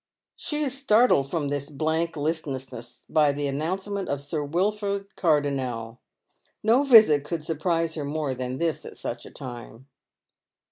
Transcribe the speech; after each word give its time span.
She 0.35 0.63
is 0.63 0.75
startled 0.75 1.29
from 1.29 1.47
tliis 1.47 1.71
blank 1.71 2.17
listlessness 2.17 3.05
by 3.07 3.31
the 3.31 3.45
announcement 3.45 4.09
of 4.09 4.19
Sir 4.19 4.43
Wilford 4.43 5.15
Cardonnel. 5.15 5.99
No 6.63 6.81
visit 6.81 7.23
could 7.23 7.43
surprise 7.43 7.93
her 7.93 8.03
more 8.03 8.33
than 8.33 8.57
this 8.57 8.83
at 8.83 8.97
such 8.97 9.27
a 9.27 9.29
time. 9.29 9.85